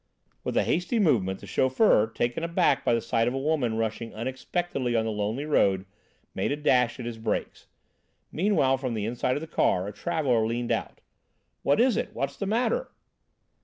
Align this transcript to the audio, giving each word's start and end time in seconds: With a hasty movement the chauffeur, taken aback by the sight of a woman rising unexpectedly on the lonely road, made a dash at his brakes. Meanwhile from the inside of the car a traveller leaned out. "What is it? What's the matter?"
With 0.43 0.57
a 0.57 0.63
hasty 0.63 0.97
movement 0.97 1.41
the 1.41 1.45
chauffeur, 1.45 2.07
taken 2.07 2.43
aback 2.43 2.83
by 2.83 2.95
the 2.95 3.01
sight 3.01 3.27
of 3.27 3.35
a 3.35 3.39
woman 3.39 3.77
rising 3.77 4.15
unexpectedly 4.15 4.95
on 4.95 5.05
the 5.05 5.11
lonely 5.11 5.45
road, 5.45 5.85
made 6.33 6.51
a 6.51 6.55
dash 6.55 6.99
at 6.99 7.05
his 7.05 7.19
brakes. 7.19 7.67
Meanwhile 8.31 8.79
from 8.79 8.95
the 8.95 9.05
inside 9.05 9.35
of 9.35 9.41
the 9.41 9.45
car 9.47 9.87
a 9.87 9.93
traveller 9.93 10.43
leaned 10.43 10.71
out. 10.71 11.01
"What 11.61 11.79
is 11.79 11.97
it? 11.97 12.15
What's 12.15 12.35
the 12.37 12.47
matter?" 12.47 12.89